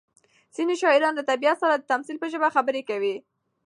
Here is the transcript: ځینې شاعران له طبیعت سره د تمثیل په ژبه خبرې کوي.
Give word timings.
ځینې 0.55 0.73
شاعران 0.81 1.13
له 1.15 1.23
طبیعت 1.29 1.57
سره 1.63 1.73
د 1.77 1.83
تمثیل 1.91 2.17
په 2.19 2.27
ژبه 2.33 2.47
خبرې 2.55 2.81
کوي. 2.89 3.15